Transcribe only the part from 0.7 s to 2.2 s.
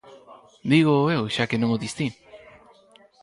Dígoo eu, xa que non o dis ti.